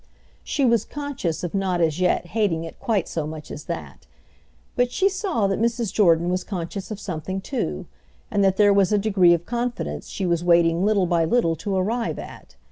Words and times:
She 0.43 0.65
was 0.65 0.83
conscious 0.83 1.43
of 1.43 1.53
not, 1.53 1.79
as 1.79 1.99
yet, 1.99 2.25
hating 2.33 2.63
it 2.63 2.79
quite 2.79 3.07
so 3.07 3.27
much 3.27 3.51
as 3.51 3.65
that. 3.65 4.07
But 4.75 4.91
she 4.91 5.07
saw 5.09 5.45
that 5.45 5.61
Mrs. 5.61 5.93
Jordan 5.93 6.31
was 6.31 6.43
conscious 6.43 6.89
of 6.89 6.99
something 6.99 7.39
too, 7.39 7.85
and 8.31 8.43
that 8.43 8.57
there 8.57 8.73
was 8.73 8.91
a 8.91 8.97
degree 8.97 9.35
of 9.35 9.45
confidence 9.45 10.07
she 10.09 10.25
was 10.25 10.43
waiting 10.43 10.83
little 10.83 11.05
by 11.05 11.23
little 11.23 11.55
to 11.57 11.75
arrive 11.75 12.17
at. 12.17 12.55